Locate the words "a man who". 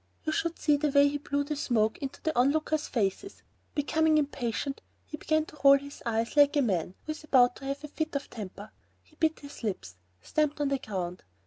6.57-7.11